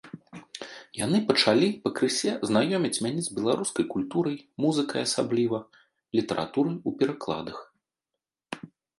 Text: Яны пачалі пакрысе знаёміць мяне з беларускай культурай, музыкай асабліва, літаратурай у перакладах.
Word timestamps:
Яны 0.99 1.17
пачалі 1.29 1.65
пакрысе 1.83 2.31
знаёміць 2.49 3.01
мяне 3.05 3.21
з 3.25 3.29
беларускай 3.39 3.85
культурай, 3.95 4.37
музыкай 4.65 5.01
асабліва, 5.07 5.59
літаратурай 6.21 6.75
у 6.87 6.95
перакладах. 7.03 7.57